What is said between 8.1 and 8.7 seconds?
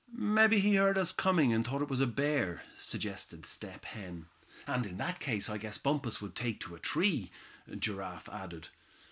added.